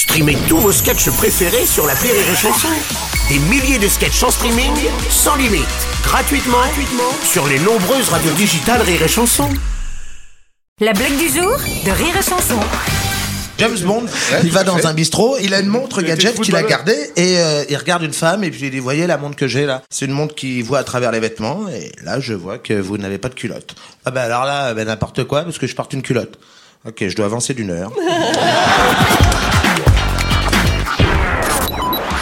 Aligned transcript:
Streamez 0.00 0.38
tous 0.48 0.56
vos 0.56 0.72
sketchs 0.72 1.10
préférés 1.10 1.66
sur 1.66 1.86
la 1.86 1.92
Rire 1.92 2.14
et 2.14 2.34
Chanson. 2.34 2.68
Des 3.28 3.38
milliers 3.38 3.78
de 3.78 3.86
sketchs 3.86 4.22
en 4.22 4.30
streaming, 4.30 4.72
sans 5.10 5.36
limite, 5.36 5.66
gratuitement, 6.02 6.56
gratuitement 6.56 7.12
sur 7.22 7.46
les 7.46 7.58
nombreuses 7.58 8.08
radios 8.08 8.32
digitales 8.32 8.80
Rire 8.80 9.02
et 9.02 9.08
Chanson. 9.08 9.50
La 10.80 10.94
blague 10.94 11.18
du 11.18 11.28
jour 11.28 11.54
de 11.84 11.90
Rire 11.90 12.16
et 12.18 12.22
Chanson. 12.22 12.58
James 13.58 13.76
Bond, 13.84 14.06
il 14.42 14.50
va 14.50 14.64
dans 14.64 14.86
un 14.86 14.94
bistrot, 14.94 15.36
il 15.42 15.52
a 15.52 15.60
une 15.60 15.66
montre 15.66 16.00
gadget 16.00 16.40
qu'il 16.40 16.56
a 16.56 16.62
gardée 16.62 17.12
et 17.16 17.38
euh, 17.38 17.64
il 17.68 17.76
regarde 17.76 18.02
une 18.02 18.14
femme 18.14 18.42
et 18.42 18.50
puis 18.50 18.62
il 18.62 18.70
dit 18.70 18.78
voyez 18.78 19.06
la 19.06 19.18
montre 19.18 19.36
que 19.36 19.48
j'ai 19.48 19.66
là, 19.66 19.82
c'est 19.90 20.06
une 20.06 20.12
montre 20.12 20.34
qui 20.34 20.62
voit 20.62 20.78
à 20.78 20.84
travers 20.84 21.12
les 21.12 21.20
vêtements 21.20 21.68
et 21.68 21.92
là 22.02 22.20
je 22.20 22.32
vois 22.32 22.56
que 22.56 22.72
vous 22.72 22.96
n'avez 22.96 23.18
pas 23.18 23.28
de 23.28 23.34
culotte. 23.34 23.74
Ah 24.06 24.10
ben 24.10 24.22
alors 24.22 24.46
là 24.46 24.72
ben 24.72 24.86
n'importe 24.86 25.24
quoi 25.24 25.42
parce 25.42 25.58
que 25.58 25.66
je 25.66 25.74
porte 25.74 25.92
une 25.92 26.00
culotte. 26.00 26.38
Ok, 26.88 27.06
je 27.06 27.14
dois 27.14 27.26
avancer 27.26 27.52
d'une 27.52 27.68
heure. 27.68 27.92